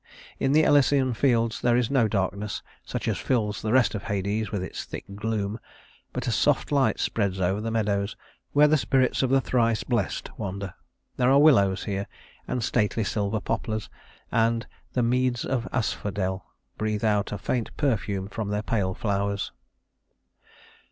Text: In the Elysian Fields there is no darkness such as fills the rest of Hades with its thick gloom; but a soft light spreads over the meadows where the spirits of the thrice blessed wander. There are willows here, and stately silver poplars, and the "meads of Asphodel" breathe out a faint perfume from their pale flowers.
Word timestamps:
In 0.39 0.51
the 0.51 0.63
Elysian 0.63 1.13
Fields 1.13 1.61
there 1.61 1.77
is 1.77 1.91
no 1.91 2.07
darkness 2.07 2.63
such 2.83 3.07
as 3.07 3.19
fills 3.19 3.61
the 3.61 3.71
rest 3.71 3.93
of 3.93 4.01
Hades 4.05 4.51
with 4.51 4.63
its 4.63 4.83
thick 4.83 5.03
gloom; 5.13 5.59
but 6.11 6.25
a 6.25 6.31
soft 6.31 6.71
light 6.71 6.99
spreads 6.99 7.39
over 7.39 7.61
the 7.61 7.69
meadows 7.69 8.15
where 8.51 8.67
the 8.67 8.79
spirits 8.79 9.21
of 9.21 9.29
the 9.29 9.39
thrice 9.39 9.83
blessed 9.83 10.31
wander. 10.39 10.73
There 11.17 11.29
are 11.29 11.37
willows 11.37 11.83
here, 11.83 12.07
and 12.47 12.63
stately 12.63 13.03
silver 13.03 13.39
poplars, 13.39 13.91
and 14.31 14.65
the 14.93 15.03
"meads 15.03 15.45
of 15.45 15.67
Asphodel" 15.71 16.45
breathe 16.79 17.03
out 17.03 17.31
a 17.31 17.37
faint 17.37 17.69
perfume 17.77 18.27
from 18.27 18.49
their 18.49 18.63
pale 18.63 18.95
flowers. 18.95 19.51